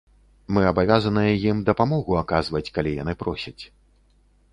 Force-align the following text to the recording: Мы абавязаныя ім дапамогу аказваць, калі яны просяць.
Мы 0.55 0.61
абавязаныя 0.69 1.33
ім 1.49 1.59
дапамогу 1.67 2.17
аказваць, 2.21 2.65
калі 2.79 2.95
яны 3.03 3.13
просяць. 3.21 3.59